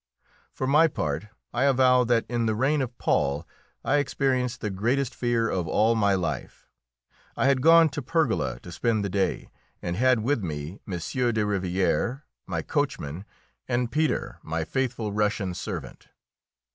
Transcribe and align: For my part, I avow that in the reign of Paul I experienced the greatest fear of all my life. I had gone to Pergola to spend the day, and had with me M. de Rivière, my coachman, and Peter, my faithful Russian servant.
For 0.51 0.65
my 0.65 0.87
part, 0.87 1.27
I 1.53 1.65
avow 1.65 2.03
that 2.05 2.25
in 2.27 2.47
the 2.47 2.55
reign 2.55 2.81
of 2.81 2.97
Paul 2.97 3.47
I 3.85 3.97
experienced 3.97 4.59
the 4.59 4.71
greatest 4.71 5.13
fear 5.13 5.47
of 5.47 5.67
all 5.67 5.93
my 5.93 6.15
life. 6.15 6.67
I 7.37 7.45
had 7.45 7.61
gone 7.61 7.87
to 7.89 8.01
Pergola 8.01 8.59
to 8.61 8.71
spend 8.71 9.05
the 9.05 9.09
day, 9.09 9.51
and 9.79 9.95
had 9.95 10.21
with 10.21 10.41
me 10.41 10.79
M. 10.87 10.93
de 10.93 10.97
Rivière, 11.43 12.23
my 12.47 12.63
coachman, 12.63 13.25
and 13.67 13.91
Peter, 13.91 14.39
my 14.41 14.63
faithful 14.63 15.11
Russian 15.11 15.53
servant. 15.53 16.07